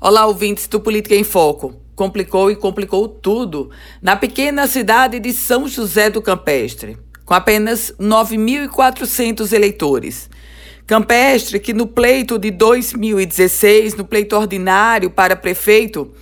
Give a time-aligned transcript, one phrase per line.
[0.00, 1.80] Olá, ouvintes do Política em Foco.
[1.94, 3.70] Complicou e complicou tudo
[4.02, 10.28] na pequena cidade de São José do Campestre, com apenas 9.400 eleitores.
[10.86, 16.12] Campestre, que no pleito de 2016, no pleito ordinário para prefeito,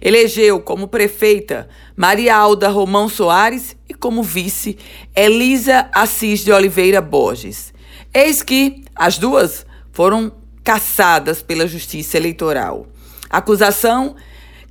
[0.00, 4.78] elegeu como prefeita Maria Alda Romão Soares e como vice
[5.16, 7.74] Elisa Assis de Oliveira Borges.
[8.12, 10.30] Eis que as duas foram
[10.62, 12.86] caçadas pela Justiça Eleitoral.
[13.34, 14.14] Acusação: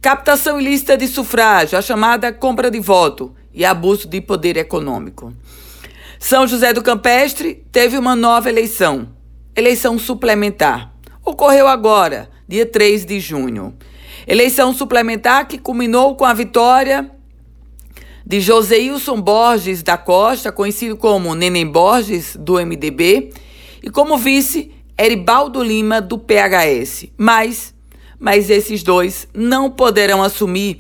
[0.01, 5.33] captação ilícita de sufrágio, a chamada compra de voto e abuso de poder econômico.
[6.17, 9.09] São José do Campestre teve uma nova eleição,
[9.53, 10.93] eleição suplementar.
[11.25, 13.75] Ocorreu agora, dia 3 de junho.
[14.25, 17.11] Eleição suplementar que culminou com a vitória
[18.25, 23.33] de Joseilson Borges da Costa, conhecido como Neném Borges, do MDB,
[23.83, 27.09] e como vice, Eribaldo Lima, do PHS.
[27.17, 27.72] Mas
[28.23, 30.79] mas esses dois não poderão assumir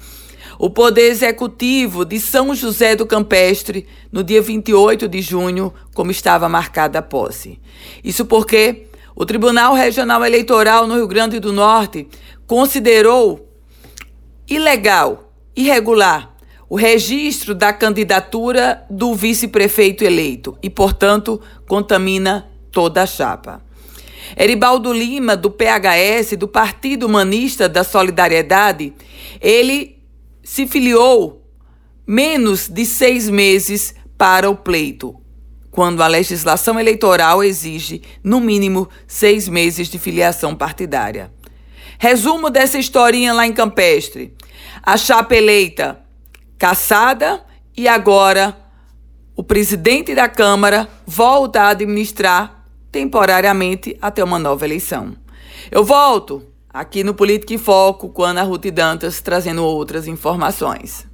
[0.57, 6.47] o poder executivo de São José do Campestre no dia 28 de junho, como estava
[6.47, 7.59] marcada a posse.
[8.01, 12.07] Isso porque o Tribunal Regional Eleitoral no Rio Grande do Norte
[12.47, 13.45] considerou
[14.47, 16.33] ilegal, irregular,
[16.69, 23.61] o registro da candidatura do vice-prefeito eleito e, portanto, contamina toda a chapa.
[24.37, 28.93] Eribaldo Lima, do PHS, do Partido Humanista da Solidariedade,
[29.41, 29.97] ele
[30.43, 31.43] se filiou
[32.05, 35.15] menos de seis meses para o pleito,
[35.71, 41.31] quando a legislação eleitoral exige, no mínimo, seis meses de filiação partidária.
[41.97, 44.33] Resumo dessa historinha lá em Campestre.
[44.81, 45.99] A chapa eleita
[46.57, 47.43] caçada
[47.75, 48.57] e agora
[49.35, 52.62] o presidente da Câmara volta a administrar
[52.93, 55.15] temporariamente até uma nova eleição.
[55.71, 61.11] Eu volto aqui no Política em Foco com Ana Ruth Dantas trazendo outras informações.